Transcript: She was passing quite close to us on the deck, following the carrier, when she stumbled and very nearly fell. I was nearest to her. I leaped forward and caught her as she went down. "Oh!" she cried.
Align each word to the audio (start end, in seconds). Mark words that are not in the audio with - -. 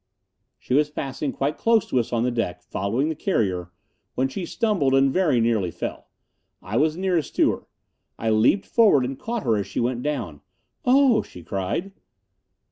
She 0.57 0.73
was 0.73 0.89
passing 0.89 1.31
quite 1.31 1.59
close 1.59 1.85
to 1.85 1.99
us 1.99 2.11
on 2.11 2.23
the 2.23 2.31
deck, 2.31 2.63
following 2.63 3.09
the 3.09 3.15
carrier, 3.15 3.69
when 4.15 4.29
she 4.29 4.47
stumbled 4.47 4.95
and 4.95 5.13
very 5.13 5.39
nearly 5.39 5.69
fell. 5.69 6.07
I 6.59 6.75
was 6.77 6.97
nearest 6.97 7.35
to 7.35 7.51
her. 7.51 7.67
I 8.17 8.31
leaped 8.31 8.65
forward 8.65 9.05
and 9.05 9.19
caught 9.19 9.43
her 9.43 9.57
as 9.57 9.67
she 9.67 9.79
went 9.79 10.01
down. 10.01 10.41
"Oh!" 10.85 11.21
she 11.21 11.43
cried. 11.43 11.91